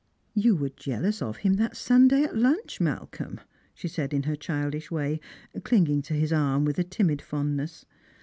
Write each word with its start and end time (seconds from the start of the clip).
"You 0.33 0.55
were 0.55 0.69
jealous 0.69 1.21
of 1.21 1.37
him 1.37 1.57
that 1.57 1.77
Sunday 1.77 2.23
at 2.23 2.35
lunch, 2.35 2.79
Malcolm/' 2.79 3.39
she 3.75 3.87
said 3.87 4.15
in 4.15 4.23
her 4.23 4.35
childish 4.35 4.89
way, 4.89 5.19
clinging 5.63 6.01
to 6.01 6.15
his 6.15 6.33
arm 6.33 6.65
with 6.65 6.79
a 6.79 6.83
timid 6.83 7.21
fondness. 7.21 7.85